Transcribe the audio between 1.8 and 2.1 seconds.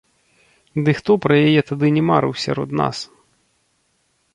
не